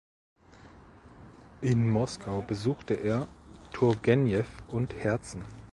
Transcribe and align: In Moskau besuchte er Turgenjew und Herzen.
In 1.61 1.87
Moskau 1.87 2.41
besuchte 2.41 2.95
er 2.95 3.27
Turgenjew 3.71 4.45
und 4.67 4.95
Herzen. 4.95 5.43